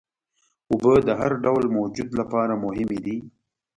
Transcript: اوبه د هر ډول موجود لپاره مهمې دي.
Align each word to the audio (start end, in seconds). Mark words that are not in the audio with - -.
اوبه 0.71 0.93
د 1.07 1.09
هر 1.19 1.31
ډول 1.43 1.65
موجود 1.77 2.09
لپاره 2.19 2.53
مهمې 2.63 2.99
دي. 3.05 3.17